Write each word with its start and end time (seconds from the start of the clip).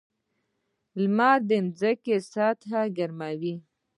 •لمر 1.01 1.37
د 1.49 1.51
ځمکې 1.79 2.15
سطحه 2.31 2.81
ګرموي. 2.97 3.55